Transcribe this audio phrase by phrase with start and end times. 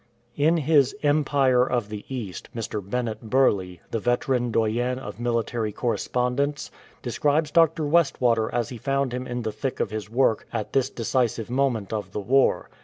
[0.35, 2.81] In his Empire of the East Mr.
[2.83, 6.71] Bennet Burleigh, the veteran doyen of military correspondents,
[7.03, 7.83] describes Dr.
[7.83, 11.93] Westwater as he found him in the thick of his work at this decisive moment
[11.93, 12.67] of the war.